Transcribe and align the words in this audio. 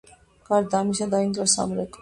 გარდა 0.47 0.79
ამისა 0.85 1.11
დაინგრა 1.15 1.49
სამრეკლო. 1.57 1.89